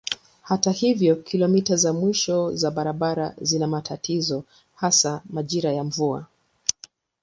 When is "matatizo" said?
3.67-4.43